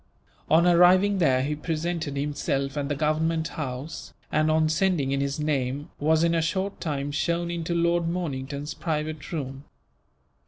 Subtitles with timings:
[0.49, 5.39] On arriving there he presented himself at the Government House and, on sending in his
[5.39, 9.63] name, was in a short time shown in to Lord Mornington's private room.